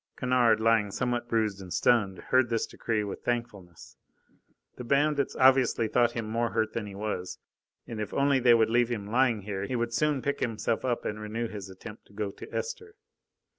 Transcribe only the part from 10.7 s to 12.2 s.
up and renew his attempt to